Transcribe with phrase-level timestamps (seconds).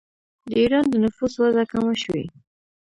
[0.47, 2.25] د ایران د نفوس وده کمه شوې.